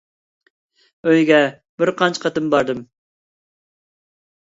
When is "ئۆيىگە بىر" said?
1.09-1.93